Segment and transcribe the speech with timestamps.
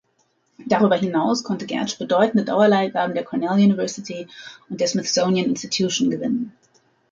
[0.65, 4.25] Darüber hinaus konnte Gertsch bedeutende Dauerleihgaben der Cornell University
[4.67, 6.53] und der Smithsonian Institution gewinnen.